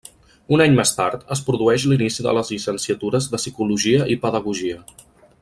Un 0.55 0.61
any 0.63 0.77
més 0.77 0.93
tard, 0.99 1.21
es 1.35 1.43
produeix 1.49 1.85
l'inici 1.91 2.25
de 2.29 2.33
les 2.39 2.49
llicenciatures 2.55 3.29
de 3.35 3.41
Psicologia 3.43 4.09
i 4.15 4.19
Pedagogia. 4.25 4.83